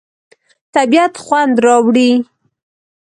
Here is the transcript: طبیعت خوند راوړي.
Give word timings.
طبیعت 0.75 1.13
خوند 1.25 1.55
راوړي. 1.65 2.11